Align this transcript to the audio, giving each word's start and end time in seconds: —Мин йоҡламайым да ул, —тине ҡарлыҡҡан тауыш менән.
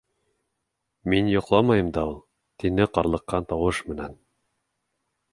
—Мин 1.13 1.27
йоҡламайым 1.33 1.91
да 1.97 2.05
ул, 2.11 2.17
—тине 2.63 2.87
ҡарлыҡҡан 2.99 3.45
тауыш 3.53 3.83
менән. 3.91 4.17